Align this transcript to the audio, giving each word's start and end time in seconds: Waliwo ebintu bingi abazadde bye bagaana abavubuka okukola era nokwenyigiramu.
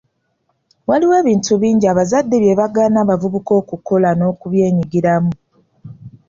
Waliwo 0.89 1.13
ebintu 1.21 1.51
bingi 1.61 1.85
abazadde 1.93 2.35
bye 2.43 2.57
bagaana 2.59 2.97
abavubuka 3.03 3.51
okukola 3.61 4.07
era 4.11 4.17
nokwenyigiramu. 4.19 5.33